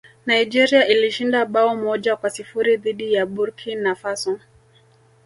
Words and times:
nigeria 0.25 0.87
ilishinda 0.87 1.45
bao 1.45 1.75
moja 1.75 2.15
kwa 2.15 2.29
sifuri 2.29 2.77
dhidi 2.77 3.13
ya 3.13 3.25
burki 3.25 3.75
na 3.75 3.95
faso 3.95 4.39